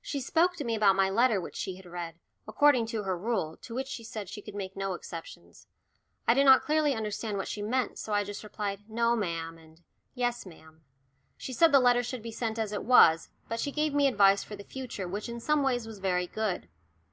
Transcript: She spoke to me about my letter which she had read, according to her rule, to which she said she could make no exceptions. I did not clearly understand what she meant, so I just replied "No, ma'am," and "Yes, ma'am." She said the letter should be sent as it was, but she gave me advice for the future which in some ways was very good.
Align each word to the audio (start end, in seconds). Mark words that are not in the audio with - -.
She 0.00 0.20
spoke 0.20 0.56
to 0.56 0.64
me 0.64 0.74
about 0.74 0.96
my 0.96 1.08
letter 1.08 1.40
which 1.40 1.54
she 1.54 1.76
had 1.76 1.86
read, 1.86 2.18
according 2.48 2.84
to 2.86 3.04
her 3.04 3.16
rule, 3.16 3.56
to 3.58 3.76
which 3.76 3.86
she 3.86 4.02
said 4.02 4.28
she 4.28 4.42
could 4.42 4.56
make 4.56 4.74
no 4.76 4.94
exceptions. 4.94 5.68
I 6.26 6.34
did 6.34 6.46
not 6.46 6.64
clearly 6.64 6.94
understand 6.94 7.36
what 7.36 7.46
she 7.46 7.62
meant, 7.62 7.96
so 7.96 8.12
I 8.12 8.24
just 8.24 8.42
replied 8.42 8.80
"No, 8.90 9.14
ma'am," 9.14 9.58
and 9.58 9.80
"Yes, 10.16 10.44
ma'am." 10.46 10.82
She 11.36 11.52
said 11.52 11.70
the 11.70 11.78
letter 11.78 12.02
should 12.02 12.22
be 12.24 12.32
sent 12.32 12.58
as 12.58 12.72
it 12.72 12.82
was, 12.82 13.30
but 13.48 13.60
she 13.60 13.70
gave 13.70 13.94
me 13.94 14.08
advice 14.08 14.42
for 14.42 14.56
the 14.56 14.64
future 14.64 15.06
which 15.06 15.28
in 15.28 15.38
some 15.38 15.62
ways 15.62 15.86
was 15.86 16.00
very 16.00 16.26
good. 16.26 16.68